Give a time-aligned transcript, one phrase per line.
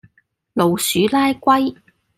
[0.53, 1.75] 老鼠拉龜